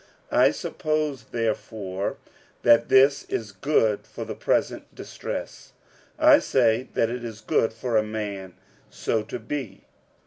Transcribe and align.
46:007:026 0.31 0.41
I 0.47 0.51
suppose 0.51 1.23
therefore 1.25 2.17
that 2.63 2.89
this 2.89 3.23
is 3.25 3.51
good 3.51 4.07
for 4.07 4.25
the 4.25 4.33
present 4.33 4.95
distress, 4.95 5.73
I 6.17 6.39
say, 6.39 6.89
that 6.95 7.11
it 7.11 7.23
is 7.23 7.41
good 7.41 7.71
for 7.71 7.97
a 7.97 8.03
man 8.03 8.55
so 8.89 9.21
to 9.21 9.37
be. 9.37 9.85